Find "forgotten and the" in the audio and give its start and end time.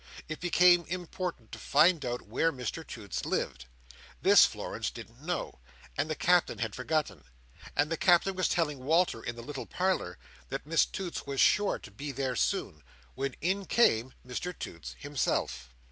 6.73-7.97